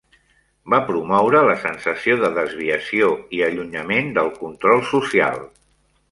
Va 0.73 0.77
promoure 0.85 1.41
la 1.47 1.57
sensació 1.65 2.15
de 2.23 2.31
desviació 2.37 3.09
i 3.39 3.43
allunyament 3.51 4.09
del 4.19 4.31
control 4.39 4.83
social. 4.93 5.39